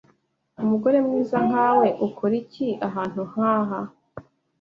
Umugore 0.61 0.97
mwiza 1.05 1.37
nkawe 1.47 1.87
ukora 2.07 2.33
iki 2.41 2.67
ahantu 2.87 3.19
nkaha? 3.29 3.79